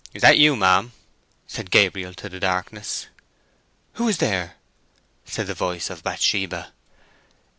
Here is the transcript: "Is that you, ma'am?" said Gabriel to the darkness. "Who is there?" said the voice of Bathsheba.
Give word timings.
"Is 0.15 0.23
that 0.23 0.39
you, 0.39 0.55
ma'am?" 0.55 0.93
said 1.45 1.69
Gabriel 1.69 2.15
to 2.15 2.27
the 2.27 2.39
darkness. 2.39 3.05
"Who 3.93 4.07
is 4.09 4.17
there?" 4.17 4.55
said 5.25 5.45
the 5.45 5.53
voice 5.53 5.91
of 5.91 6.01
Bathsheba. 6.01 6.73